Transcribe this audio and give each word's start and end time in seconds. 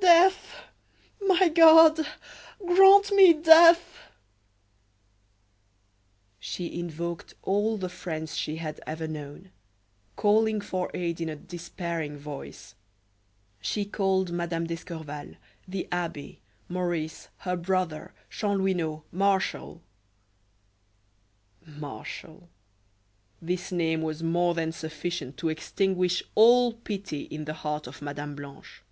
Death! 0.00 0.56
My 1.38 1.48
God! 1.48 2.00
grant 2.58 3.12
me 3.12 3.32
death!" 3.32 3.98
She 6.40 6.76
invoked 6.78 7.34
all 7.42 7.76
the 7.78 7.88
friends 7.88 8.36
she 8.36 8.56
had 8.56 8.80
ever 8.86 9.06
known, 9.08 9.50
calling 10.16 10.60
for 10.60 10.90
aid 10.92 11.20
in 11.20 11.28
a 11.28 11.36
despairing 11.36 12.18
voice. 12.18 12.74
She 13.60 13.84
called 13.84 14.32
Mme. 14.32 14.64
d'Escorval, 14.64 15.36
the 15.68 15.86
abbe, 15.92 16.40
Maurice, 16.68 17.28
her 17.38 17.56
brother, 17.56 18.12
Chanlouineau, 18.28 19.04
Martial! 19.12 19.80
Martial, 21.64 22.48
this 23.40 23.70
name 23.72 24.02
was 24.02 24.20
more 24.22 24.54
than 24.54 24.72
sufficient 24.72 25.36
to 25.38 25.48
extinguish 25.48 26.22
all 26.34 26.72
pity 26.74 27.22
in 27.22 27.44
the 27.46 27.54
heart 27.54 27.86
of 27.86 28.02
Mme. 28.02 28.34
Blanche. 28.34 28.82